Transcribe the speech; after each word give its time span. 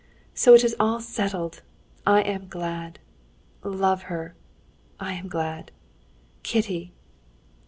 "So 0.33 0.55
it 0.55 0.63
is 0.63 0.75
all 0.79 0.99
settled! 0.99 1.61
I 2.07 2.21
am 2.23 2.47
glad. 2.47 2.97
Love 3.63 4.01
her. 4.09 4.33
I 4.99 5.13
am 5.13 5.27
glad.... 5.27 5.71
Kitty!" 6.41 6.91